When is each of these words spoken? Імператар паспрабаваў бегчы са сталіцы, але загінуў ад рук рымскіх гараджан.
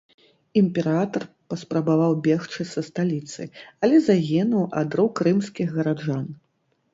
Імператар 0.59 1.25
паспрабаваў 1.53 2.15
бегчы 2.27 2.61
са 2.71 2.81
сталіцы, 2.87 3.41
але 3.85 4.01
загінуў 4.07 4.65
ад 4.83 4.89
рук 5.03 5.13
рымскіх 5.29 5.67
гараджан. 5.79 6.27